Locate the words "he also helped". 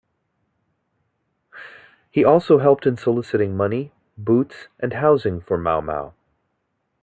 2.09-2.87